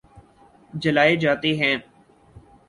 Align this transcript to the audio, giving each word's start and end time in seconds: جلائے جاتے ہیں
جلائے 0.73 1.15
جاتے 1.15 1.55
ہیں 1.57 1.75